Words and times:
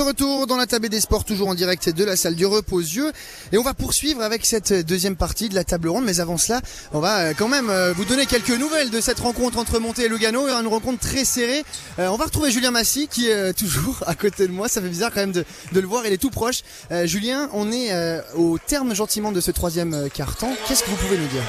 De 0.00 0.06
retour 0.06 0.46
dans 0.46 0.56
la 0.56 0.66
table 0.66 0.88
des 0.88 0.98
sports, 0.98 1.26
toujours 1.26 1.48
en 1.48 1.54
direct 1.54 1.90
de 1.90 2.04
la 2.04 2.16
salle 2.16 2.34
du 2.34 2.46
Repos-Yeux. 2.46 3.12
Et 3.52 3.58
on 3.58 3.62
va 3.62 3.74
poursuivre 3.74 4.22
avec 4.22 4.46
cette 4.46 4.72
deuxième 4.72 5.14
partie 5.14 5.50
de 5.50 5.54
la 5.54 5.62
table 5.62 5.88
ronde. 5.88 6.06
Mais 6.06 6.20
avant 6.20 6.38
cela, 6.38 6.62
on 6.94 7.00
va 7.00 7.18
euh, 7.18 7.32
quand 7.36 7.48
même 7.48 7.68
euh, 7.68 7.92
vous 7.92 8.06
donner 8.06 8.24
quelques 8.24 8.58
nouvelles 8.58 8.88
de 8.88 8.98
cette 9.02 9.20
rencontre 9.20 9.58
entre 9.58 9.78
Monté 9.78 10.04
et 10.04 10.08
Lugano. 10.08 10.48
Une 10.48 10.68
rencontre 10.68 11.00
très 11.00 11.26
serrée. 11.26 11.62
Euh, 11.98 12.08
on 12.08 12.16
va 12.16 12.24
retrouver 12.24 12.50
Julien 12.50 12.70
Massy 12.70 13.08
qui 13.08 13.28
est 13.28 13.52
toujours 13.52 14.02
à 14.06 14.14
côté 14.14 14.46
de 14.46 14.52
moi. 14.52 14.70
Ça 14.70 14.80
fait 14.80 14.88
bizarre 14.88 15.10
quand 15.12 15.20
même 15.20 15.32
de, 15.32 15.44
le 15.70 15.86
voir. 15.86 16.06
Il 16.06 16.14
est 16.14 16.18
tout 16.18 16.30
proche. 16.30 16.62
Julien, 17.04 17.50
on 17.52 17.70
est 17.70 17.92
au 18.36 18.56
terme 18.56 18.94
gentiment 18.94 19.32
de 19.32 19.42
ce 19.42 19.50
troisième 19.50 20.08
carton. 20.14 20.48
Qu'est-ce 20.66 20.82
que 20.82 20.88
vous 20.88 20.96
pouvez 20.96 21.18
nous 21.18 21.26
dire? 21.26 21.42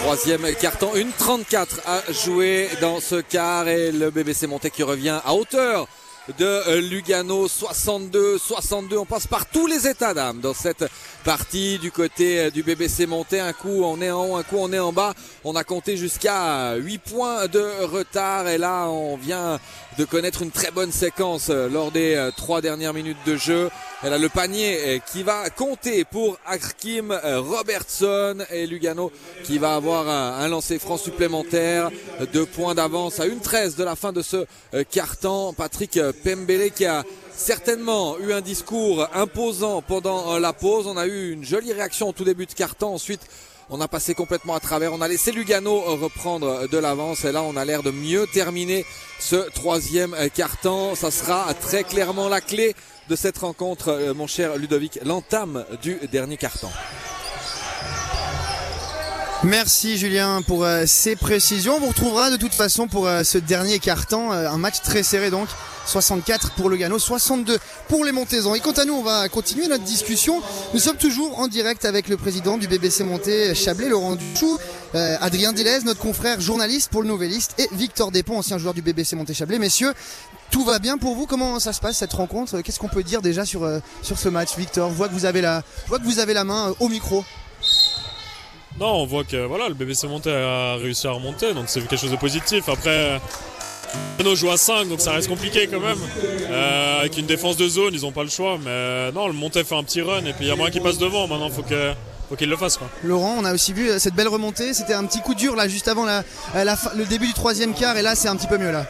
Troisième 0.00 0.42
carton, 0.60 0.90
une 0.96 1.12
34 1.12 1.82
à 1.86 2.02
jouer 2.12 2.68
dans 2.80 3.00
ce 3.00 3.20
quart 3.20 3.68
et 3.68 3.92
le 3.92 4.10
BBC 4.10 4.48
Monté 4.48 4.70
qui 4.70 4.82
revient 4.82 5.20
à 5.24 5.34
hauteur 5.34 5.86
de 6.36 6.44
euh, 6.44 6.80
Lugano 6.80 7.48
62 7.48 8.38
62 8.38 8.98
on 8.98 9.06
passe 9.06 9.26
par 9.26 9.46
tous 9.46 9.66
les 9.66 9.86
états 9.86 10.12
d'âme 10.12 10.40
dans 10.40 10.52
cette 10.52 10.84
partie 11.24 11.78
du 11.78 11.90
côté 11.90 12.40
euh, 12.40 12.50
du 12.50 12.62
BBC 12.62 13.06
monté. 13.06 13.40
Un 13.40 13.52
coup 13.52 13.82
on 13.82 14.00
est 14.02 14.10
en 14.10 14.26
haut 14.26 14.36
un 14.36 14.42
coup 14.42 14.56
on 14.58 14.72
est 14.72 14.78
en 14.78 14.92
bas. 14.92 15.14
On 15.44 15.56
a 15.56 15.64
compté 15.64 15.96
jusqu'à 15.96 16.74
8 16.74 16.98
points 16.98 17.46
de 17.46 17.84
retard. 17.84 18.48
Et 18.48 18.58
là 18.58 18.86
on 18.88 19.16
vient 19.16 19.58
de 19.98 20.04
connaître 20.04 20.42
une 20.42 20.50
très 20.50 20.70
bonne 20.70 20.92
séquence 20.92 21.48
euh, 21.50 21.68
lors 21.68 21.90
des 21.90 22.30
trois 22.36 22.60
dernières 22.60 22.92
minutes 22.92 23.16
de 23.24 23.36
jeu. 23.36 23.70
Elle 24.02 24.12
a 24.12 24.18
le 24.18 24.28
panier 24.28 25.02
qui 25.10 25.24
va 25.24 25.50
compter 25.50 26.04
pour 26.04 26.38
Akim 26.46 27.18
Robertson 27.24 28.36
et 28.52 28.64
Lugano 28.66 29.10
qui 29.42 29.58
va 29.58 29.74
avoir 29.74 30.08
un, 30.08 30.46
lancer 30.46 30.78
franc 30.78 30.98
supplémentaire. 30.98 31.90
Deux 32.32 32.46
points 32.46 32.76
d'avance 32.76 33.18
à 33.18 33.26
une 33.26 33.40
13 33.40 33.74
de 33.74 33.82
la 33.82 33.96
fin 33.96 34.12
de 34.12 34.22
ce 34.22 34.46
carton 34.92 35.52
Patrick 35.52 35.98
Pembele 36.18 36.70
qui 36.70 36.84
a 36.84 37.04
certainement 37.38 38.18
eu 38.18 38.32
un 38.32 38.40
discours 38.40 39.08
imposant 39.14 39.80
pendant 39.80 40.34
euh, 40.34 40.40
la 40.40 40.52
pause. 40.52 40.86
On 40.86 40.96
a 40.96 41.06
eu 41.06 41.32
une 41.32 41.44
jolie 41.44 41.72
réaction 41.72 42.08
au 42.08 42.12
tout 42.12 42.24
début 42.24 42.46
de 42.46 42.52
carton. 42.52 42.94
Ensuite, 42.94 43.22
on 43.70 43.80
a 43.80 43.88
passé 43.88 44.14
complètement 44.14 44.54
à 44.54 44.60
travers. 44.60 44.92
On 44.92 45.00
a 45.00 45.08
laissé 45.08 45.32
Lugano 45.32 45.76
euh, 45.76 45.94
reprendre 45.94 46.48
euh, 46.48 46.66
de 46.66 46.78
l'avance. 46.78 47.24
Et 47.24 47.32
là, 47.32 47.42
on 47.42 47.56
a 47.56 47.64
l'air 47.64 47.82
de 47.82 47.90
mieux 47.90 48.26
terminer 48.26 48.84
ce 49.20 49.36
troisième 49.50 50.14
carton. 50.34 50.94
Ça 50.94 51.10
sera 51.10 51.54
très 51.54 51.84
clairement 51.84 52.28
la 52.28 52.40
clé 52.40 52.74
de 53.08 53.16
cette 53.16 53.38
rencontre, 53.38 54.12
mon 54.14 54.26
cher 54.26 54.58
Ludovic, 54.58 54.98
l'entame 55.02 55.64
du 55.80 55.98
dernier 56.12 56.36
carton. 56.36 56.68
Merci 59.44 59.98
Julien 59.98 60.42
pour 60.42 60.66
ces 60.86 61.14
précisions. 61.14 61.76
On 61.76 61.80
vous 61.80 61.88
retrouvera 61.88 62.30
de 62.30 62.36
toute 62.36 62.54
façon 62.54 62.88
pour 62.88 63.08
ce 63.22 63.38
dernier 63.38 63.78
carton, 63.78 64.32
un 64.32 64.58
match 64.58 64.80
très 64.82 65.02
serré 65.02 65.30
donc. 65.30 65.48
64 65.88 66.50
pour 66.52 66.68
le 66.68 66.76
Gano, 66.76 66.98
62 66.98 67.58
pour 67.88 68.04
les 68.04 68.12
Montaisans. 68.12 68.54
Et 68.54 68.60
quant 68.60 68.72
à 68.72 68.84
nous, 68.84 68.94
on 68.94 69.02
va 69.02 69.28
continuer 69.28 69.68
notre 69.68 69.84
discussion. 69.84 70.42
Nous 70.74 70.80
sommes 70.80 70.96
toujours 70.96 71.38
en 71.38 71.48
direct 71.48 71.84
avec 71.84 72.08
le 72.08 72.16
président 72.16 72.58
du 72.58 72.68
BBC 72.68 73.04
Monté 73.04 73.54
Chablais, 73.54 73.88
Laurent 73.88 74.16
Duchou, 74.16 74.58
euh, 74.94 75.16
Adrien 75.20 75.52
Delez, 75.52 75.80
notre 75.84 76.00
confrère 76.00 76.40
journaliste 76.40 76.90
pour 76.90 77.02
le 77.02 77.08
Nouvelliste, 77.08 77.54
et 77.58 77.68
Victor 77.72 78.10
Despont, 78.10 78.38
ancien 78.38 78.58
joueur 78.58 78.74
du 78.74 78.82
BBC 78.82 79.16
Monté 79.16 79.32
Chablais. 79.32 79.58
Messieurs, 79.58 79.94
tout 80.50 80.64
va 80.64 80.78
bien 80.78 80.98
pour 80.98 81.14
vous? 81.14 81.26
Comment 81.26 81.58
ça 81.58 81.72
se 81.72 81.80
passe 81.80 81.96
cette 81.96 82.12
rencontre? 82.12 82.60
Qu'est-ce 82.60 82.78
qu'on 82.78 82.88
peut 82.88 83.02
dire 83.02 83.22
déjà 83.22 83.46
sur, 83.46 83.64
euh, 83.64 83.78
sur 84.02 84.18
ce 84.18 84.28
match, 84.28 84.56
Victor? 84.58 84.90
Je 84.90 84.94
vois 84.94 85.08
que 85.08 85.14
vous 85.14 85.24
avez 85.24 85.40
la, 85.40 85.62
je 85.84 85.88
vois 85.88 85.98
que 85.98 86.04
vous 86.04 86.18
avez 86.18 86.34
la 86.34 86.44
main 86.44 86.68
euh, 86.68 86.74
au 86.80 86.88
micro. 86.88 87.24
Non, 88.80 89.02
on 89.02 89.06
voit 89.06 89.24
que 89.24 89.44
voilà, 89.44 89.68
le 89.68 89.74
BBC 89.74 90.06
Monté 90.06 90.30
a 90.32 90.76
réussi 90.76 91.06
à 91.06 91.10
remonter, 91.10 91.52
donc 91.52 91.64
c'est 91.66 91.80
quelque 91.80 91.96
chose 91.96 92.12
de 92.12 92.16
positif. 92.16 92.68
Après, 92.68 93.20
Renault 94.18 94.36
joue 94.36 94.50
à 94.50 94.56
5, 94.56 94.88
donc 94.88 95.00
ça 95.00 95.12
reste 95.12 95.28
compliqué 95.28 95.66
quand 95.66 95.80
même. 95.80 95.98
Euh, 96.50 97.00
avec 97.00 97.16
une 97.18 97.26
défense 97.26 97.56
de 97.56 97.68
zone, 97.68 97.94
ils 97.94 98.02
n'ont 98.02 98.12
pas 98.12 98.22
le 98.22 98.28
choix. 98.30 98.58
Mais 98.62 99.10
non, 99.12 99.26
le 99.26 99.32
Monté 99.32 99.64
fait 99.64 99.74
un 99.76 99.82
petit 99.84 100.00
run 100.02 100.24
et 100.24 100.32
puis 100.32 100.44
il 100.44 100.48
y 100.48 100.50
a 100.50 100.56
moins 100.56 100.70
qui 100.70 100.80
passe 100.80 100.98
devant. 100.98 101.26
Maintenant, 101.26 101.50
faut 101.50 101.62
que 101.62 101.92
faut 102.28 102.36
qu'il 102.36 102.48
le 102.48 102.56
fasse. 102.56 102.76
Quoi. 102.76 102.88
Laurent, 103.04 103.36
on 103.38 103.44
a 103.44 103.54
aussi 103.54 103.72
vu 103.72 103.88
euh, 103.88 103.98
cette 103.98 104.14
belle 104.14 104.28
remontée. 104.28 104.74
C'était 104.74 104.94
un 104.94 105.04
petit 105.06 105.20
coup 105.20 105.34
dur 105.34 105.56
là, 105.56 105.66
juste 105.66 105.88
avant 105.88 106.04
la, 106.04 106.22
euh, 106.54 106.74
le 106.96 107.04
début 107.04 107.26
du 107.26 107.32
troisième 107.32 107.74
quart. 107.74 107.96
Et 107.96 108.02
là, 108.02 108.14
c'est 108.14 108.28
un 108.28 108.36
petit 108.36 108.46
peu 108.48 108.58
mieux 108.58 108.70
là. 108.70 108.86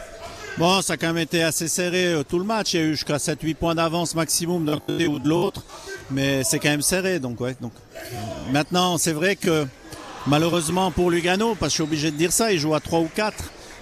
Bon, 0.57 0.81
ça 0.81 0.93
a 0.93 0.97
quand 0.97 1.07
même 1.07 1.19
été 1.19 1.41
assez 1.41 1.69
serré 1.69 2.21
tout 2.27 2.37
le 2.37 2.43
match. 2.43 2.73
Il 2.73 2.79
y 2.79 2.83
a 2.83 2.85
eu 2.87 2.91
jusqu'à 2.95 3.15
7-8 3.15 3.55
points 3.55 3.75
d'avance 3.75 4.13
maximum 4.13 4.65
d'un 4.65 4.79
côté 4.79 5.07
ou 5.07 5.17
de 5.17 5.29
l'autre. 5.29 5.63
Mais 6.11 6.43
c'est 6.43 6.59
quand 6.59 6.69
même 6.69 6.81
serré. 6.81 7.19
Donc, 7.19 7.39
ouais. 7.39 7.55
Donc, 7.61 7.71
maintenant, 8.51 8.97
c'est 8.97 9.13
vrai 9.13 9.37
que 9.37 9.65
malheureusement 10.29 10.91
pour 10.91 11.11
Lugano, 11.11 11.55
parce 11.55 11.59
que 11.59 11.69
je 11.69 11.73
suis 11.73 11.83
obligé 11.83 12.11
de 12.11 12.15
dire 12.15 12.31
ça, 12.31 12.53
il 12.53 12.59
joue 12.59 12.75
à 12.75 12.79
3 12.79 12.99
ou 12.99 13.09
4 13.13 13.35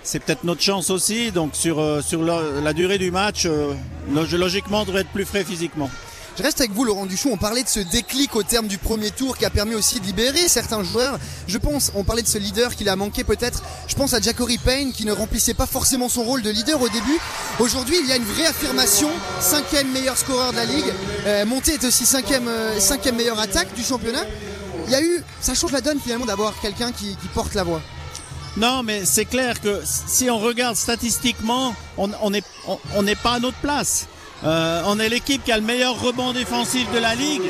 c'est 0.08 0.19
peut-être 0.19 0.46
notre 0.46 0.62
chance 0.62 0.90
aussi. 0.90 1.31
Donc 1.31 1.53
sur, 1.53 1.80
euh, 1.80 2.02
la, 2.63 2.74
durée 2.74 2.97
du 2.97 3.12
match, 3.12 3.44
euh, 3.46 3.74
logiquement, 4.09 4.81
on 4.81 4.86
devrait 4.86 5.02
être 5.02 5.09
plus 5.09 5.25
frais 5.25 5.44
physiquement. 5.44 5.90
Je 6.38 6.44
reste 6.44 6.62
avec 6.62 6.72
vous, 6.72 6.86
Laurent 6.86 7.07
Duchou. 7.07 7.30
On 7.31 7.38
parlait 7.38 7.63
de 7.63 7.68
ce 7.68 7.80
déclic 7.80 8.36
au 8.36 8.44
terme 8.44 8.68
du 8.68 8.78
premier 8.78 9.09
tour 9.09 9.38
qui 9.38 9.44
a 9.44 9.50
permis 9.50 9.74
aussi 9.74 10.00
de 10.00 10.06
libérer 10.06 10.47
certains 10.47 10.84
joueurs. 10.84 11.18
Je 11.47 11.57
pense, 11.57 11.91
on 11.96 12.03
parlait 12.03 12.22
de 12.22 12.28
ce 12.28 12.38
leader 12.38 12.75
qu'il 12.75 12.88
a 12.90 12.96
manqué 12.96 13.24
peut-être. 13.24 13.63
Je 13.88 13.96
pense 13.96 14.13
à 14.13 14.22
Jacory 14.22 14.59
Payne 14.59 14.94
qui 14.94 15.03
ne 15.03 15.12
remplissait 15.12 15.56
pas 15.56 15.66
forcément 15.66 16.09
son 16.09 16.24
rôle 16.24 16.44
de 16.44 16.52
leader 16.52 16.80
au 16.80 16.90
début. 16.90 17.19
Aujourd'hui, 17.59 17.96
il 18.02 18.07
y 18.07 18.12
a 18.12 18.18
une 18.18 18.24
vraie 18.24 18.46
affirmation. 18.46 19.09
Cinquième 19.41 19.91
meilleur 19.91 20.16
scoreur 20.16 20.52
de 20.52 20.57
la 20.57 20.66
ligue. 20.66 20.94
Euh, 21.25 21.46
Monté 21.46 21.74
est 21.74 21.84
aussi 21.84 22.06
cinquième, 22.06 22.50
cinquième 22.78 23.16
meilleure 23.16 23.40
attaque 23.40 23.74
du 23.74 23.84
championnat. 23.84 24.24
Il 24.88 24.94
y 24.94 24.96
a 24.96 25.02
eu, 25.02 25.24
ça 25.42 25.53
change 25.53 25.72
la 25.72 25.81
donne 25.81 26.00
finalement 26.00 26.25
d'avoir 26.25 26.59
quelqu'un 26.59 26.92
qui 26.92 27.16
porte 27.34 27.53
la 27.53 27.64
voix. 27.64 27.81
Non, 28.58 28.81
mais 28.81 29.06
c'est 29.06 29.25
clair 29.25 29.62
que 29.62 29.81
si 29.86 30.31
on 30.31 30.40
regarde 30.40 30.75
statistiquement, 30.75 31.75
on 31.98 32.31
n'est 32.31 33.16
pas 33.16 33.34
à 33.34 33.40
notre 33.40 33.58
place. 33.58 34.08
Euh, 34.44 34.81
on 34.86 35.00
est 35.00 35.09
l'équipe 35.09 35.44
qui 35.44 35.52
a 35.52 35.58
le 35.58 35.64
meilleur 35.64 36.00
rebond 36.02 36.34
défensif 36.34 36.92
de 36.92 36.98
la 36.98 37.14
ligue. 37.14 37.44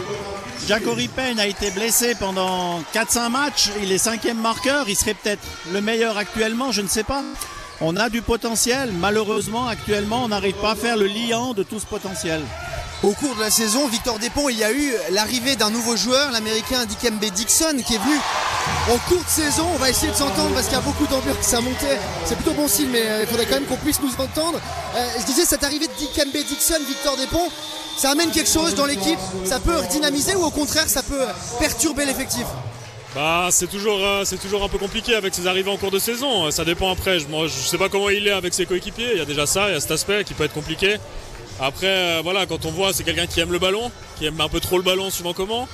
Jacory 0.67 1.07
Payne 1.07 1.39
a 1.39 1.47
été 1.47 1.71
blessé 1.71 2.13
pendant 2.15 2.81
4-5 2.93 3.29
matchs. 3.29 3.69
Il 3.81 3.91
est 3.91 3.97
cinquième 3.97 4.39
marqueur. 4.39 4.89
Il 4.89 4.97
serait 4.97 5.13
peut-être 5.13 5.41
le 5.71 5.79
meilleur 5.79 6.17
actuellement, 6.17 6.73
je 6.73 6.81
ne 6.81 6.87
sais 6.87 7.03
pas. 7.03 7.23
On 7.79 7.95
a 7.95 8.09
du 8.09 8.21
potentiel. 8.21 8.91
Malheureusement, 8.91 9.67
actuellement, 9.67 10.25
on 10.25 10.27
n'arrive 10.27 10.55
pas 10.55 10.71
à 10.71 10.75
faire 10.75 10.97
le 10.97 11.07
liant 11.07 11.53
de 11.53 11.63
tout 11.63 11.79
ce 11.79 11.85
potentiel. 11.85 12.41
Au 13.03 13.11
cours 13.11 13.35
de 13.35 13.41
la 13.41 13.51
saison, 13.51 13.87
Victor 13.87 14.17
Despont, 14.17 14.49
il 14.49 14.57
y 14.57 14.63
a 14.63 14.71
eu 14.71 14.91
l'arrivée 15.11 15.55
d'un 15.55 15.69
nouveau 15.69 15.95
joueur, 15.95 16.31
l'américain 16.31 16.83
Dikembe 16.85 17.23
Dixon, 17.25 17.77
qui 17.85 17.93
est 17.93 17.99
venu 17.99 18.17
en 18.91 18.97
cours 19.07 19.23
de 19.23 19.29
saison. 19.29 19.67
On 19.75 19.77
va 19.77 19.91
essayer 19.91 20.11
de 20.11 20.17
s'entendre 20.17 20.49
parce 20.55 20.65
qu'il 20.65 20.75
y 20.75 20.79
a 20.79 20.81
beaucoup 20.81 21.05
d'ambiance, 21.05 21.37
ça 21.41 21.61
montait. 21.61 21.99
C'est 22.25 22.33
plutôt 22.35 22.53
bon 22.53 22.67
signe, 22.67 22.89
mais 22.91 23.03
euh, 23.05 23.21
il 23.21 23.27
faudrait 23.27 23.45
quand 23.45 23.55
même 23.55 23.65
qu'on 23.65 23.77
puisse 23.77 24.01
nous 24.01 24.11
entendre. 24.17 24.59
Euh, 24.95 25.09
je 25.19 25.25
disais, 25.25 25.45
cette 25.45 25.63
arrivée 25.63 25.85
de 25.85 25.93
Dikembe 25.93 26.43
Dixon, 26.47 26.79
Victor 26.87 27.15
Despont, 27.17 27.47
ça 27.99 28.09
amène 28.11 28.31
quelque 28.31 28.49
chose 28.49 28.73
dans 28.73 28.85
l'équipe 28.85 29.19
Ça 29.45 29.59
peut 29.59 29.79
dynamiser 29.91 30.35
ou 30.35 30.43
au 30.43 30.51
contraire, 30.51 30.89
ça 30.89 31.03
peut 31.03 31.25
perturber 31.59 32.05
l'effectif? 32.05 32.45
Bah, 33.15 33.47
c'est 33.51 33.67
toujours, 33.67 33.99
euh, 34.03 34.23
c'est 34.25 34.37
toujours 34.37 34.63
un 34.63 34.69
peu 34.69 34.77
compliqué 34.77 35.15
avec 35.15 35.33
ses 35.33 35.47
arrivées 35.47 35.71
en 35.71 35.77
cours 35.77 35.91
de 35.91 35.99
saison. 35.99 36.51
Ça 36.51 36.65
dépend 36.65 36.91
après. 36.91 37.19
Je, 37.19 37.27
moi, 37.27 37.47
je 37.47 37.53
sais 37.53 37.77
pas 37.77 37.89
comment 37.89 38.09
il 38.09 38.27
est 38.27 38.31
avec 38.31 38.53
ses 38.53 38.65
coéquipiers. 38.65 39.11
Il 39.13 39.17
y 39.17 39.21
a 39.21 39.25
déjà 39.25 39.45
ça, 39.45 39.69
il 39.69 39.73
y 39.73 39.75
a 39.75 39.79
cet 39.79 39.91
aspect 39.91 40.23
qui 40.23 40.33
peut 40.33 40.43
être 40.43 40.53
compliqué. 40.53 40.97
Après, 41.59 41.87
euh, 41.87 42.21
voilà, 42.23 42.45
quand 42.45 42.65
on 42.65 42.71
voit, 42.71 42.93
c'est 42.93 43.03
quelqu'un 43.03 43.25
qui 43.25 43.39
aime 43.39 43.51
le 43.51 43.59
ballon, 43.59 43.91
qui 44.17 44.25
aime 44.25 44.39
un 44.39 44.49
peu 44.49 44.59
trop 44.59 44.77
le 44.77 44.83
ballon, 44.83 45.09
suivant 45.09 45.33
comment, 45.33 45.67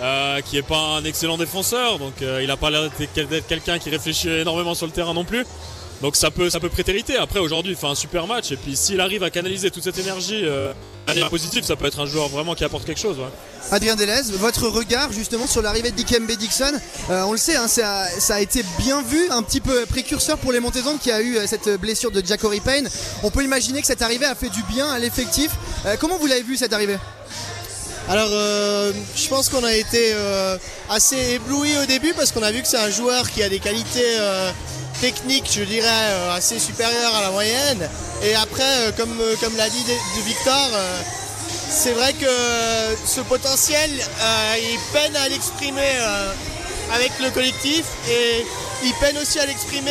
euh, 0.00 0.40
qui 0.42 0.56
n'est 0.56 0.62
pas 0.62 0.78
un 0.98 1.04
excellent 1.04 1.36
défenseur, 1.36 1.98
donc 1.98 2.12
il 2.20 2.46
n'a 2.46 2.56
pas 2.56 2.70
l'air 2.70 2.82
d'être 2.82 3.46
quelqu'un 3.48 3.80
qui 3.80 3.90
réfléchit 3.90 4.28
énormément 4.28 4.76
sur 4.76 4.86
le 4.86 4.92
terrain 4.92 5.12
non 5.12 5.24
plus. 5.24 5.44
Donc 6.02 6.16
ça 6.16 6.30
peut, 6.30 6.50
ça 6.50 6.60
peut 6.60 6.68
prétériter. 6.68 7.16
Après, 7.16 7.40
aujourd'hui, 7.40 7.72
il 7.72 7.78
fait 7.78 7.86
un 7.86 7.94
super 7.94 8.26
match. 8.26 8.52
Et 8.52 8.56
puis, 8.56 8.76
s'il 8.76 9.00
arrive 9.00 9.22
à 9.22 9.30
canaliser 9.30 9.70
toute 9.70 9.84
cette 9.84 9.98
énergie 9.98 10.42
euh, 10.44 10.72
manière 11.06 11.30
positive, 11.30 11.64
ça 11.64 11.76
peut 11.76 11.86
être 11.86 12.00
un 12.00 12.06
joueur 12.06 12.28
vraiment 12.28 12.54
qui 12.54 12.64
apporte 12.64 12.84
quelque 12.84 13.00
chose. 13.00 13.16
Adrien 13.70 13.96
Delez, 13.96 14.22
votre 14.32 14.68
regard 14.68 15.12
justement 15.12 15.46
sur 15.46 15.62
l'arrivée 15.62 15.90
de 15.90 15.96
Dikembe 15.96 16.30
Dixon, 16.32 16.72
on 17.08 17.32
le 17.32 17.38
sait, 17.38 17.56
hein, 17.56 17.68
ça, 17.68 18.06
a 18.28 18.40
été 18.40 18.62
bien 18.78 19.00
vu, 19.02 19.30
un 19.30 19.42
petit 19.42 19.60
peu 19.60 19.86
précurseur 19.86 20.36
pour 20.38 20.52
les 20.52 20.60
Montezans 20.60 20.98
qui 20.98 21.10
a 21.10 21.22
eu 21.22 21.38
cette 21.46 21.80
blessure 21.80 22.10
de 22.10 22.22
Jacory 22.24 22.60
Payne. 22.60 22.88
On 23.22 23.30
peut 23.30 23.42
imaginer 23.42 23.80
que 23.80 23.86
cette 23.86 24.02
arrivée 24.02 24.26
a 24.26 24.34
fait 24.34 24.50
du 24.50 24.62
bien 24.64 24.86
à 24.90 24.98
l'effectif. 24.98 25.52
comment 25.98 26.18
vous 26.18 26.26
l'avez 26.26 26.42
vu 26.42 26.56
cette 26.56 26.74
arrivée? 26.74 26.98
Alors, 28.10 28.28
je 28.28 29.28
pense 29.28 29.48
qu'on 29.48 29.64
a 29.64 29.74
été 29.74 30.14
assez 30.90 31.34
ébloui 31.34 31.70
au 31.82 31.86
début 31.86 32.12
parce 32.12 32.32
qu'on 32.32 32.42
a 32.42 32.52
vu 32.52 32.60
que 32.60 32.68
c'est 32.68 32.78
un 32.78 32.90
joueur 32.90 33.30
qui 33.30 33.42
a 33.42 33.48
des 33.48 33.60
qualités 33.60 34.18
technique, 35.00 35.50
je 35.52 35.62
dirais, 35.64 35.88
euh, 35.88 36.36
assez 36.36 36.58
supérieure 36.58 37.14
à 37.14 37.22
la 37.22 37.30
moyenne. 37.30 37.88
Et 38.22 38.34
après, 38.34 38.62
euh, 38.62 38.92
comme, 38.96 39.20
euh, 39.20 39.34
comme 39.40 39.56
l'a 39.56 39.68
dit 39.68 39.84
Victor, 40.24 40.70
c'est 41.68 41.92
vrai 41.92 42.12
que 42.12 42.26
ce 43.06 43.20
potentiel, 43.20 43.90
il 43.92 44.78
peine 44.92 45.16
à 45.16 45.28
l'exprimer 45.28 45.98
avec 46.92 47.10
le 47.20 47.30
collectif 47.30 47.84
et 48.08 48.44
il 48.84 48.92
peine 48.94 49.16
aussi 49.18 49.38
à 49.40 49.46
l'exprimer 49.46 49.90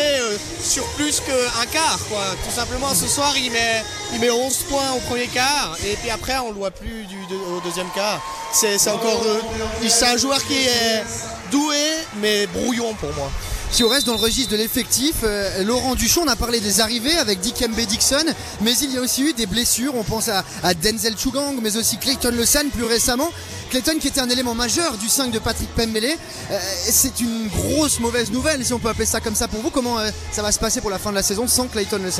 sur 0.62 0.86
plus 0.96 1.20
qu'un 1.20 1.66
quart. 1.72 2.00
Tout 2.46 2.56
simplement, 2.56 2.94
ce 2.94 3.08
soir, 3.08 3.34
il 3.38 3.52
met, 3.52 3.84
il 4.14 4.20
met 4.20 4.30
11 4.30 4.58
points 4.70 4.92
au 4.96 5.00
premier 5.02 5.28
quart 5.28 5.76
et 5.86 5.96
puis 5.98 6.10
après, 6.10 6.38
on 6.38 6.50
ne 6.50 6.54
le 6.54 6.60
voit 6.60 6.72
plus 6.72 7.06
au 7.56 7.60
deuxième 7.62 7.90
quart. 7.94 8.22
C'est 8.54 8.90
encore. 8.90 9.22
c'est 9.88 10.06
un 10.06 10.18
joueur 10.18 10.44
qui 10.46 10.64
est 10.64 11.04
doué, 11.52 11.78
mais 12.22 12.48
brouillon 12.48 12.94
pour 12.94 13.14
moi. 13.14 13.30
Si 13.74 13.84
on 13.84 13.90
reste 13.90 14.06
dans 14.06 14.14
le 14.14 14.20
registre 14.20 14.52
de 14.52 14.58
l'effectif, 14.58 15.16
euh, 15.24 15.64
Laurent 15.64 15.96
Duchon, 15.96 16.22
on 16.26 16.28
a 16.28 16.36
parlé 16.36 16.60
des 16.60 16.80
arrivées 16.80 17.18
avec 17.18 17.40
Dikembe 17.40 17.74
Dixon, 17.74 18.24
mais 18.62 18.74
il 18.84 18.94
y 18.94 19.00
a 19.00 19.02
aussi 19.02 19.24
eu 19.24 19.34
des 19.34 19.48
blessures. 19.48 19.96
On 19.96 20.04
pense 20.04 20.30
à, 20.30 20.44
Denzel 20.76 21.18
Chugang, 21.18 21.56
mais 21.60 21.76
aussi 21.76 21.98
Clayton 21.98 22.30
Le 22.30 22.70
plus 22.70 22.84
récemment. 22.84 23.32
Clayton 23.72 23.98
qui 24.00 24.10
était 24.10 24.22
un 24.22 24.30
élément 24.30 24.54
majeur 24.54 24.96
du 24.98 25.10
5 25.10 25.32
de 25.32 25.40
Patrick 25.40 25.74
Pembele. 25.74 26.06
Euh, 26.06 26.60
c'est 26.84 27.20
une 27.20 27.48
grosse 27.48 28.00
mauvaise 28.00 28.30
nouvelle, 28.30 28.64
si 28.64 28.74
on 28.74 28.80
peut 28.80 28.90
appeler 28.90 29.08
ça 29.08 29.22
comme 29.22 29.34
ça 29.34 29.48
pour 29.48 29.60
vous. 29.62 29.72
Comment 29.72 29.98
euh, 29.98 30.12
ça 30.32 30.44
va 30.44 30.52
se 30.52 30.60
passer 30.60 30.80
pour 30.80 30.92
la 30.92 31.00
fin 31.00 31.10
de 31.10 31.16
la 31.16 31.24
saison 31.24 31.48
sans 31.48 31.66
Clayton 31.66 31.98
Le 32.04 32.12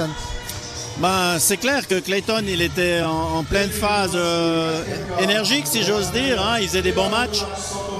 ben, 0.98 1.38
c'est 1.38 1.58
clair 1.58 1.88
que 1.88 2.00
Clayton, 2.00 2.46
il 2.48 2.64
était 2.64 3.02
en, 3.02 3.44
pleine 3.44 3.70
phase 3.70 4.18
énergique, 5.20 5.68
si 5.68 5.84
j'ose 5.84 6.12
dire. 6.12 6.42
Hein. 6.42 6.58
Il 6.62 6.68
faisait 6.68 6.82
des 6.82 6.92
bons 6.94 7.10
matchs. 7.10 7.44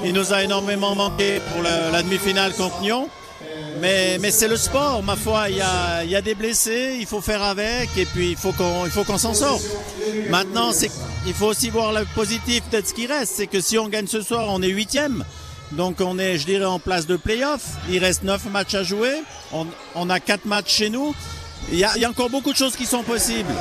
Il 0.04 0.14
nous 0.14 0.34
a 0.34 0.42
énormément 0.44 0.96
manqué 0.96 1.40
pour 1.52 1.62
la, 1.62 2.02
demi-finale 2.02 2.54
contre 2.54 2.82
Nyon. 2.82 3.10
Mais, 3.84 4.32
c'est 4.32 4.48
le 4.48 4.56
sport, 4.56 5.04
ma 5.04 5.18
foi. 5.18 5.50
Il 5.50 5.58
y, 5.58 5.62
a, 6.16 6.22
des 6.22 6.36
blessés, 6.36 6.96
il 7.02 7.06
faut 7.06 7.20
faire 7.20 7.44
avec, 7.44 7.90
et 7.98 8.06
puis 8.06 8.30
il 8.32 8.38
faut 8.38 8.54
qu'on, 8.54 8.86
faut 8.86 9.04
qu'on 9.04 9.18
s'en 9.18 9.34
sorte. 9.34 9.62
Maintenant, 10.30 10.72
il 11.28 11.34
faut 11.34 11.48
aussi 11.48 11.70
voir 11.70 11.92
le 11.92 12.06
positif, 12.16 12.64
peut-être 12.72 12.88
ce 12.88 12.94
qui 12.94 13.08
reste. 13.08 13.34
C'est 13.36 13.48
que 13.48 13.60
si 13.60 13.78
on 13.78 13.90
gagne 13.90 14.08
ce 14.08 14.22
soir, 14.22 14.46
on 14.48 14.62
est 14.62 14.70
huitième. 14.70 15.26
Donc 15.74 16.00
on 16.00 16.18
est, 16.18 16.38
je 16.38 16.46
dirais, 16.46 16.64
en 16.64 16.80
place 16.80 17.08
de 17.08 17.18
playoff. 17.18 17.62
Il 17.90 18.00
reste 18.00 18.24
neuf 18.24 18.46
matchs 18.46 18.76
à 18.76 18.84
jouer. 18.84 19.22
On, 19.52 19.68
on 19.96 20.10
a 20.10 20.22
quatre 20.22 20.46
matchs 20.46 20.72
chez 20.72 20.90
nous. 20.90 21.14
Il 21.72 21.78
y, 21.78 21.84
a, 21.84 22.10
encore 22.10 22.30
beaucoup 22.30 22.54
de 22.54 22.58
choses 22.58 22.78
qui 22.78 22.86
sont 22.86 23.04
possibles. 23.04 23.54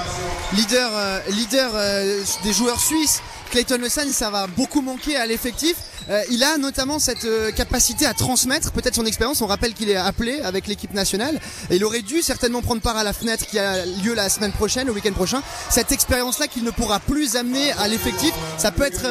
Leader, 0.54 0.90
euh, 0.94 1.20
euh, 1.54 2.22
des 2.44 2.52
joueurs 2.52 2.80
suisses, 2.80 3.22
Clayton 3.52 3.78
Le 3.78 3.88
ça 3.88 4.30
va 4.30 4.46
beaucoup 4.48 4.80
manquer 4.80 5.16
à 5.16 5.26
l'effectif. 5.26 5.76
Euh, 6.10 6.20
il 6.30 6.42
a 6.42 6.58
notamment 6.58 6.98
cette 6.98 7.26
capacité 7.54 8.06
à 8.06 8.14
transmettre 8.14 8.72
peut-être 8.72 8.96
son 8.96 9.06
expérience. 9.06 9.40
On 9.42 9.46
rappelle 9.46 9.74
qu'il 9.74 9.88
est 9.90 9.96
appelé 9.96 10.40
avec 10.40 10.66
l'équipe 10.66 10.94
nationale. 10.94 11.38
Et 11.70 11.76
il 11.76 11.84
aurait 11.84 12.02
dû 12.02 12.22
certainement 12.22 12.62
prendre 12.62 12.82
part 12.82 12.96
à 12.96 13.04
la 13.04 13.12
fenêtre 13.12 13.46
qui 13.46 13.58
a 13.58 13.86
lieu 14.02 14.14
la 14.14 14.28
semaine 14.28 14.52
prochaine, 14.52 14.86
le 14.86 14.92
week-end 14.92 15.12
prochain. 15.12 15.42
Cette 15.70 15.92
expérience-là 15.92 16.48
qu'il 16.48 16.64
ne 16.64 16.70
pourra 16.70 16.98
plus 16.98 17.36
amener 17.36 17.72
à 17.72 17.86
l'effectif, 17.86 18.32
ça 18.58 18.72
peut 18.72 18.84
être 18.84 19.06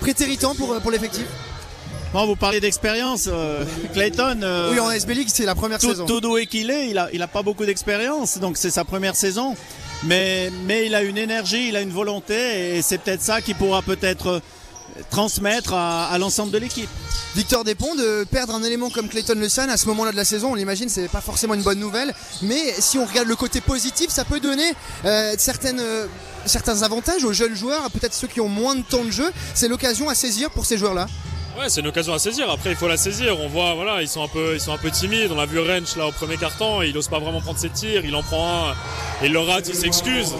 prétéritant 0.00 0.54
pour, 0.54 0.78
pour 0.80 0.90
l'effectif 0.90 1.24
vous 2.24 2.36
parlez 2.36 2.60
d'expérience. 2.60 3.28
Euh, 3.30 3.64
Clayton. 3.92 4.40
Euh, 4.42 4.70
oui, 4.72 4.80
en 4.80 4.90
SB 4.90 5.14
League, 5.14 5.28
c'est 5.30 5.44
la 5.44 5.54
première 5.54 5.80
saison. 5.80 6.06
Tout 6.06 6.20
doué 6.20 6.46
qu'il 6.46 6.70
est, 6.70 6.88
il 6.88 6.96
a, 6.96 7.10
il 7.12 7.20
a 7.20 7.26
pas 7.26 7.42
beaucoup 7.42 7.66
d'expérience, 7.66 8.38
donc 8.38 8.56
c'est 8.56 8.70
sa 8.70 8.84
première 8.84 9.16
saison. 9.16 9.54
Mais, 10.06 10.50
il 10.86 10.94
a 10.94 11.02
une 11.02 11.18
énergie, 11.18 11.68
il 11.68 11.76
a 11.76 11.80
une 11.80 11.90
volonté, 11.90 12.76
et 12.76 12.82
c'est 12.82 12.98
peut-être 12.98 13.22
ça 13.22 13.40
qui 13.40 13.54
pourra 13.54 13.82
peut-être 13.82 14.26
euh, 14.28 14.40
transmettre 15.10 15.74
à, 15.74 16.16
l'ensemble 16.18 16.52
de 16.52 16.58
l'équipe. 16.58 16.88
Victor 17.34 17.64
Despont, 17.64 17.94
de 17.96 18.24
perdre 18.24 18.54
un 18.54 18.62
élément 18.62 18.88
comme 18.88 19.08
Clayton 19.08 19.34
Le 19.36 19.48
Sun 19.48 19.68
à 19.68 19.76
ce 19.76 19.86
moment-là 19.86 20.12
de 20.12 20.16
la 20.16 20.24
saison, 20.24 20.52
on 20.52 20.54
l'imagine, 20.54 20.88
c'est 20.88 21.08
pas 21.08 21.20
forcément 21.20 21.54
une 21.54 21.62
bonne 21.62 21.80
nouvelle. 21.80 22.14
Mais 22.42 22.74
si 22.78 22.98
on 22.98 23.04
regarde 23.04 23.28
le 23.28 23.36
côté 23.36 23.60
positif, 23.60 24.10
ça 24.10 24.24
peut 24.24 24.40
donner 24.40 24.72
certaines, 25.36 25.82
certains 26.46 26.82
avantages 26.82 27.24
aux 27.24 27.34
jeunes 27.34 27.54
joueurs, 27.54 27.90
peut-être 27.90 28.14
ceux 28.14 28.28
qui 28.28 28.40
ont 28.40 28.48
moins 28.48 28.74
de 28.74 28.82
temps 28.82 29.04
de 29.04 29.10
jeu. 29.10 29.30
C'est 29.54 29.68
l'occasion 29.68 30.08
à 30.08 30.14
saisir 30.14 30.50
pour 30.50 30.64
ces 30.64 30.78
joueurs-là. 30.78 31.08
Ouais, 31.58 31.70
c'est 31.70 31.80
une 31.80 31.86
occasion 31.86 32.12
à 32.12 32.18
saisir. 32.18 32.50
Après, 32.50 32.70
il 32.70 32.76
faut 32.76 32.88
la 32.88 32.98
saisir. 32.98 33.40
On 33.40 33.48
voit, 33.48 33.72
voilà, 33.74 34.02
ils 34.02 34.08
sont 34.08 34.22
un 34.22 34.28
peu, 34.28 34.56
ils 34.56 34.90
timides. 34.90 35.32
On 35.32 35.38
a 35.38 35.46
vu 35.46 35.58
Rench 35.58 35.96
là 35.96 36.06
au 36.06 36.12
premier 36.12 36.36
carton. 36.36 36.82
Il 36.82 36.94
n'ose 36.94 37.08
pas 37.08 37.18
vraiment 37.18 37.40
prendre 37.40 37.58
ses 37.58 37.70
tirs. 37.70 38.02
Il 38.04 38.14
en 38.14 38.22
prend 38.22 38.68
un, 38.68 38.74
il 39.22 39.32
le 39.32 39.38
rate, 39.38 39.68
il 39.68 39.74
s'excuse. 39.74 40.34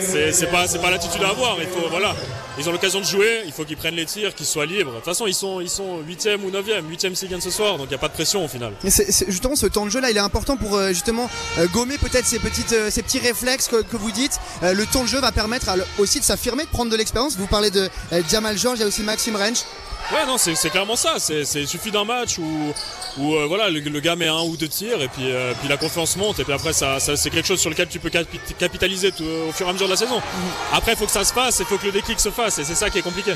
C'est 0.00 0.50
pas, 0.52 0.68
pas 0.68 0.90
l'attitude 0.90 1.22
à 1.24 1.30
avoir. 1.30 1.56
Il 1.60 1.66
faut, 1.66 1.88
voilà, 1.90 2.14
ils 2.58 2.68
ont 2.68 2.72
l'occasion 2.72 3.00
de 3.00 3.04
jouer. 3.04 3.42
Il 3.44 3.50
faut 3.52 3.64
qu'ils 3.64 3.76
prennent 3.76 3.96
les 3.96 4.06
tirs, 4.06 4.36
qu'ils 4.36 4.46
soient 4.46 4.66
libres. 4.66 4.90
De 4.90 4.96
toute 4.96 5.04
façon, 5.04 5.26
ils 5.26 5.34
sont, 5.34 5.60
ils 5.60 5.68
sont 5.68 5.98
8 6.06 6.28
ou 6.44 6.50
9e. 6.50 6.88
8 6.88 7.16
s'ils 7.16 7.28
gagnent 7.28 7.40
ce 7.40 7.50
soir. 7.50 7.76
Donc 7.76 7.86
il 7.86 7.90
n'y 7.90 7.96
a 7.96 7.98
pas 7.98 8.08
de 8.08 8.12
pression 8.12 8.44
au 8.44 8.48
final. 8.48 8.72
justement, 8.84 9.56
ce 9.56 9.66
temps 9.66 9.84
de 9.84 9.90
jeu 9.90 10.00
là, 10.00 10.12
il 10.12 10.16
est 10.16 10.20
important 10.20 10.56
pour 10.56 10.76
euh, 10.76 10.90
justement 10.90 11.28
euh, 11.58 11.66
gommer 11.72 11.98
peut-être 11.98 12.26
euh, 12.72 12.90
ces 12.90 13.02
petits 13.02 13.18
réflexes 13.18 13.68
que, 13.68 13.96
vous 13.96 14.12
dites. 14.12 14.38
le 14.62 14.84
temps 14.84 15.02
de 15.02 15.08
jeu 15.08 15.20
va 15.20 15.32
permettre 15.32 15.70
aussi 15.98 16.20
de 16.20 16.24
s'affirmer, 16.24 16.64
de 16.64 16.68
prendre 16.68 16.90
de 16.90 16.96
l'expérience. 16.96 17.36
Vous 17.36 17.48
parlez 17.48 17.70
de 17.70 17.88
Jamal 18.30 18.56
George, 18.56 18.78
il 18.78 18.82
y 18.82 18.84
a 18.84 18.86
aussi 18.86 19.02
Maxime 19.02 19.34
Rench. 19.34 19.64
Ouais, 20.12 20.26
non, 20.26 20.36
c'est 20.36 20.70
clairement 20.70 20.96
ça. 20.96 21.16
Il 21.30 21.66
suffit 21.66 21.90
d'un 21.90 22.04
match 22.04 22.38
où, 22.38 22.72
où 23.18 23.34
euh, 23.34 23.46
voilà, 23.46 23.70
le, 23.70 23.80
gars 24.00 24.14
met 24.14 24.28
un 24.28 24.42
ou 24.42 24.56
deux 24.58 24.68
tirs 24.68 25.00
et 25.00 25.08
puis, 25.08 25.30
euh, 25.30 25.54
puis 25.58 25.68
la 25.68 25.78
confiance 25.78 26.16
monte. 26.16 26.38
Et 26.38 26.44
puis 26.44 26.52
après, 26.52 26.74
ça, 26.74 26.98
c'est 27.00 27.30
quelque 27.30 27.46
chose 27.46 27.60
sur 27.60 27.70
lequel 27.70 27.88
tu 27.88 27.98
peux 27.98 28.10
capitaliser 28.10 29.08
au 29.08 29.52
fur 29.52 29.66
et 29.66 29.70
à 29.70 29.72
mesure 29.72 29.86
de 29.86 29.92
la 29.92 29.96
saison. 29.96 30.16
Mhm. 30.16 30.50
Après, 30.74 30.92
il 30.92 30.98
faut 30.98 31.06
que 31.06 31.12
ça 31.12 31.24
se 31.24 31.32
fasse, 31.32 31.60
il 31.60 31.66
faut 31.66 31.78
que 31.78 31.86
le 31.86 31.92
déclic 31.92 32.20
se 32.20 32.30
fasse. 32.30 32.58
Et 32.58 32.64
c'est 32.64 32.74
ça 32.74 32.90
qui 32.90 32.98
est 32.98 33.02
compliqué. 33.02 33.32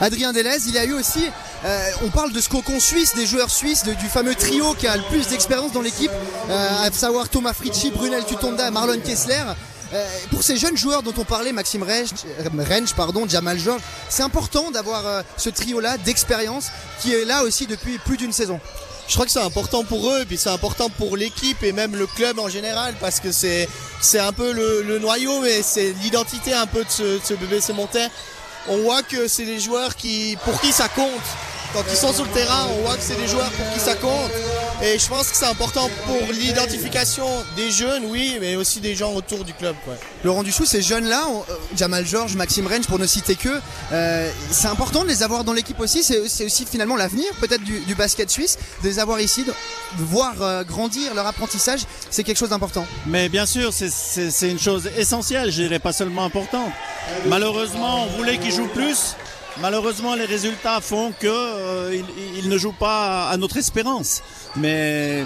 Adrien 0.00 0.32
Delez, 0.32 0.58
il 0.66 0.74
y 0.74 0.78
a 0.78 0.84
eu 0.84 0.92
aussi, 0.92 1.24
euh, 1.64 1.90
on 2.04 2.10
parle 2.10 2.32
de 2.32 2.40
ce 2.40 2.48
cocon 2.48 2.78
suisse, 2.78 3.14
des 3.14 3.26
joueurs 3.26 3.50
suisses, 3.50 3.84
du 3.84 4.06
fameux 4.08 4.34
trio 4.34 4.74
qui 4.74 4.86
a 4.86 4.96
le 4.96 5.02
plus 5.04 5.26
d'expérience 5.28 5.72
dans 5.72 5.82
l'équipe, 5.82 6.12
à 6.50 6.90
savoir 6.92 7.28
Thomas 7.28 7.54
Fritschi, 7.54 7.90
Brunel 7.90 8.24
Tutonda, 8.24 8.70
Marlon 8.70 9.00
Kessler. 9.00 9.42
Euh, 9.92 10.06
pour 10.30 10.42
ces 10.42 10.56
jeunes 10.56 10.76
joueurs 10.76 11.02
dont 11.02 11.14
on 11.16 11.24
parlait, 11.24 11.52
Maxime 11.52 11.82
Rench, 11.82 12.94
pardon, 12.94 13.26
Jamal 13.28 13.58
George, 13.58 13.80
c'est 14.08 14.22
important 14.22 14.70
d'avoir 14.70 15.06
euh, 15.06 15.22
ce 15.36 15.48
trio-là 15.48 15.96
d'expérience 15.98 16.68
qui 17.00 17.14
est 17.14 17.24
là 17.24 17.42
aussi 17.42 17.66
depuis 17.66 17.98
plus 17.98 18.16
d'une 18.16 18.32
saison. 18.32 18.60
Je 19.06 19.14
crois 19.14 19.24
que 19.24 19.32
c'est 19.32 19.40
important 19.40 19.84
pour 19.84 20.10
eux, 20.10 20.20
et 20.20 20.24
puis 20.26 20.36
c'est 20.36 20.50
important 20.50 20.90
pour 20.90 21.16
l'équipe 21.16 21.62
et 21.62 21.72
même 21.72 21.96
le 21.96 22.06
club 22.06 22.38
en 22.38 22.50
général, 22.50 22.94
parce 23.00 23.20
que 23.20 23.32
c'est 23.32 23.66
un 24.18 24.32
peu 24.32 24.52
le, 24.52 24.98
noyau, 24.98 25.40
mais 25.40 25.62
c'est 25.62 25.94
l'identité 26.02 26.52
un 26.52 26.66
peu 26.66 26.84
de 26.84 26.90
ce, 26.90 27.02
de 27.02 27.20
ce 27.24 27.32
BBC 27.32 27.72
Montais. 27.72 28.08
On 28.68 28.76
voit 28.82 29.02
que 29.02 29.26
c'est 29.26 29.46
des 29.46 29.60
joueurs 29.60 29.96
qui, 29.96 30.36
pour 30.44 30.60
qui 30.60 30.72
ça 30.72 30.88
compte 30.88 31.22
quand 31.72 31.84
ils 31.90 31.96
sont 31.96 32.12
sur 32.12 32.24
le 32.24 32.30
terrain, 32.30 32.66
on 32.70 32.82
voit 32.82 32.96
que 32.96 33.02
c'est 33.02 33.16
des 33.16 33.28
joueurs 33.28 33.50
pour 33.50 33.70
qui 33.74 33.78
ça 33.78 33.94
compte. 33.94 34.27
Et 34.80 34.96
je 34.96 35.08
pense 35.08 35.30
que 35.30 35.36
c'est 35.36 35.46
important 35.46 35.90
pour 36.06 36.32
l'identification 36.32 37.26
des 37.56 37.72
jeunes, 37.72 38.04
oui, 38.06 38.38
mais 38.40 38.54
aussi 38.54 38.78
des 38.78 38.94
gens 38.94 39.12
autour 39.12 39.44
du 39.44 39.52
club. 39.52 39.74
Laurent 40.22 40.44
Duchou, 40.44 40.64
ces 40.64 40.82
jeunes-là, 40.82 41.26
euh, 41.26 41.54
Jamal 41.76 42.06
Georges, 42.06 42.36
Maxime 42.36 42.68
Rennes, 42.68 42.84
pour 42.84 43.00
ne 43.00 43.06
citer 43.06 43.34
que, 43.34 43.48
euh, 43.92 44.30
c'est 44.52 44.68
important 44.68 45.02
de 45.02 45.08
les 45.08 45.24
avoir 45.24 45.42
dans 45.42 45.52
l'équipe 45.52 45.80
aussi. 45.80 46.04
C'est 46.04 46.44
aussi 46.44 46.64
finalement 46.64 46.94
l'avenir, 46.94 47.26
peut-être 47.40 47.64
du, 47.64 47.94
basket 47.96 48.30
suisse, 48.30 48.56
de 48.84 48.88
les 48.88 49.00
avoir 49.00 49.20
ici, 49.20 49.44
de, 49.44 49.52
voir 49.98 50.34
euh, 50.42 50.62
grandir 50.62 51.12
leur 51.12 51.26
apprentissage. 51.26 51.80
C'est 52.10 52.22
quelque 52.22 52.38
chose 52.38 52.50
d'important. 52.50 52.86
Mais 53.06 53.28
bien 53.28 53.46
sûr, 53.46 53.72
c'est 53.72 54.50
une 54.50 54.60
chose 54.60 54.88
essentielle, 54.96 55.50
je 55.50 55.62
dirais 55.62 55.80
pas 55.80 55.92
seulement 55.92 56.24
importante. 56.24 56.70
Malheureusement, 57.26 58.04
on 58.04 58.16
voulait 58.16 58.38
qu'ils 58.38 58.52
jouent 58.52 58.68
plus. 58.68 59.16
Malheureusement, 59.60 60.14
les 60.14 60.24
résultats 60.24 60.80
font 60.80 61.12
qu'ils 61.18 61.28
euh, 61.28 62.02
ne 62.44 62.58
jouent 62.58 62.72
pas 62.72 63.28
à 63.28 63.36
notre 63.36 63.56
espérance. 63.56 64.22
Mais 64.56 65.24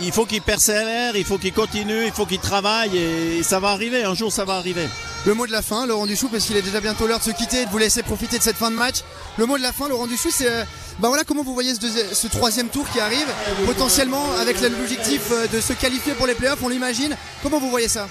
il 0.00 0.12
faut 0.12 0.24
qu'ils 0.24 0.42
persévèrent, 0.42 1.16
il 1.16 1.24
faut 1.24 1.36
qu'ils 1.36 1.52
continuent, 1.52 2.06
il 2.06 2.12
faut 2.12 2.24
qu'ils 2.24 2.38
travaillent 2.38 2.96
et 2.96 3.42
ça 3.42 3.58
va 3.58 3.70
arriver. 3.70 4.04
Un 4.04 4.14
jour, 4.14 4.32
ça 4.32 4.44
va 4.44 4.54
arriver. 4.54 4.88
Le 5.26 5.34
mot 5.34 5.46
de 5.46 5.52
la 5.52 5.60
fin, 5.60 5.86
Laurent 5.86 6.06
Duchou, 6.06 6.28
parce 6.28 6.44
qu'il 6.44 6.56
est 6.56 6.62
déjà 6.62 6.80
bientôt 6.80 7.06
l'heure 7.06 7.18
de 7.18 7.24
se 7.24 7.30
quitter 7.30 7.62
et 7.62 7.66
de 7.66 7.70
vous 7.70 7.78
laisser 7.78 8.02
profiter 8.02 8.38
de 8.38 8.42
cette 8.42 8.56
fin 8.56 8.70
de 8.70 8.76
match. 8.76 8.98
Le 9.38 9.46
mot 9.46 9.58
de 9.58 9.62
la 9.62 9.72
fin, 9.72 9.88
Laurent 9.88 10.06
Duchou, 10.06 10.30
c'est 10.30 10.48
euh, 10.48 10.62
bah 11.00 11.08
voilà 11.08 11.24
comment 11.24 11.42
vous 11.42 11.52
voyez 11.52 11.74
ce, 11.74 12.14
ce, 12.14 12.28
troisième 12.28 12.68
tour 12.68 12.88
qui 12.90 13.00
arrive, 13.00 13.26
potentiellement 13.66 14.24
avec 14.40 14.60
l'objectif 14.60 15.22
euh, 15.32 15.46
de 15.48 15.60
se 15.60 15.72
qualifier 15.72 16.14
pour 16.14 16.26
les 16.26 16.34
playoffs, 16.34 16.62
on 16.62 16.68
l'imagine. 16.68 17.16
Comment 17.42 17.58
vous 17.58 17.70
voyez 17.70 17.88
ça? 17.88 18.08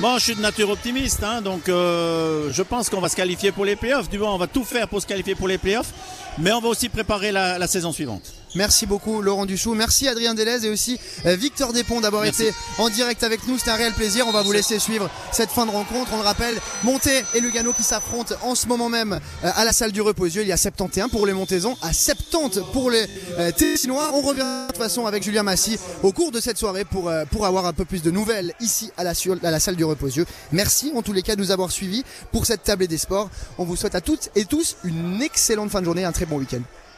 Bon, 0.00 0.16
je 0.16 0.22
suis 0.22 0.34
de 0.36 0.40
nature 0.40 0.70
optimiste, 0.70 1.24
hein, 1.24 1.42
donc 1.42 1.68
euh, 1.68 2.52
je 2.52 2.62
pense 2.62 2.88
qu'on 2.88 3.00
va 3.00 3.08
se 3.08 3.16
qualifier 3.16 3.50
pour 3.50 3.64
les 3.64 3.74
playoffs. 3.74 4.08
Du 4.08 4.16
moins, 4.20 4.32
on 4.32 4.38
va 4.38 4.46
tout 4.46 4.62
faire 4.62 4.86
pour 4.86 5.02
se 5.02 5.06
qualifier 5.08 5.34
pour 5.34 5.48
les 5.48 5.58
playoffs, 5.58 5.92
mais 6.38 6.52
on 6.52 6.60
va 6.60 6.68
aussi 6.68 6.88
préparer 6.88 7.32
la 7.32 7.66
saison 7.66 7.90
suivante. 7.90 8.37
Merci 8.54 8.86
beaucoup 8.86 9.20
Laurent 9.20 9.46
Duchou. 9.46 9.74
Merci 9.74 10.08
Adrien 10.08 10.34
Delez 10.34 10.64
et 10.64 10.70
aussi 10.70 10.98
euh, 11.26 11.36
Victor 11.36 11.72
Despont 11.72 12.00
d'avoir 12.00 12.24
été 12.24 12.52
en 12.78 12.88
direct 12.88 13.22
avec 13.22 13.46
nous. 13.46 13.58
C'est 13.58 13.70
un 13.70 13.74
réel 13.76 13.92
plaisir. 13.92 14.26
On 14.26 14.32
va 14.32 14.42
vous 14.42 14.52
laisser 14.52 14.78
suivre 14.78 15.10
cette 15.32 15.50
fin 15.50 15.66
de 15.66 15.70
rencontre. 15.70 16.10
On 16.14 16.16
le 16.16 16.22
rappelle, 16.22 16.58
Monté 16.82 17.24
et 17.34 17.40
Lugano 17.40 17.72
qui 17.72 17.82
s'affrontent 17.82 18.34
en 18.42 18.54
ce 18.54 18.66
moment 18.66 18.88
même 18.88 19.20
euh, 19.44 19.50
à 19.54 19.64
la 19.64 19.72
salle 19.72 19.92
du 19.92 20.00
Reposieux. 20.00 20.42
Il 20.42 20.48
y 20.48 20.52
a 20.52 20.56
71 20.56 21.10
pour 21.10 21.26
les 21.26 21.32
Montaisons, 21.32 21.76
à 21.82 21.92
70 21.92 22.60
pour 22.72 22.90
les 22.90 23.06
euh, 23.38 23.52
Tessinois. 23.52 24.10
On 24.14 24.22
revient 24.22 24.40
de 24.40 24.66
toute 24.68 24.82
façon 24.82 25.06
avec 25.06 25.22
Julien 25.22 25.42
Massy 25.42 25.78
au 26.02 26.12
cours 26.12 26.32
de 26.32 26.40
cette 26.40 26.58
soirée 26.58 26.84
pour, 26.84 27.12
pour 27.30 27.46
avoir 27.46 27.66
un 27.66 27.72
peu 27.72 27.84
plus 27.84 28.02
de 28.02 28.10
nouvelles 28.10 28.54
ici 28.60 28.90
à 28.96 29.04
la, 29.04 29.12
à 29.42 29.50
la 29.50 29.60
salle 29.60 29.76
du 29.76 29.84
Reposieux. 29.84 30.26
Merci 30.52 30.92
en 30.94 31.02
tous 31.02 31.12
les 31.12 31.22
cas 31.22 31.36
de 31.36 31.40
nous 31.40 31.50
avoir 31.50 31.70
suivis 31.70 32.04
pour 32.32 32.46
cette 32.46 32.62
table 32.62 32.86
des 32.86 32.98
sports. 32.98 33.30
On 33.58 33.64
vous 33.64 33.76
souhaite 33.76 33.94
à 33.94 34.00
toutes 34.00 34.30
et 34.36 34.44
tous 34.44 34.76
une 34.84 35.20
excellente 35.22 35.70
fin 35.70 35.80
de 35.80 35.84
journée, 35.84 36.04
un 36.04 36.12
très 36.12 36.26
bon 36.26 36.38
week-end. 36.38 36.62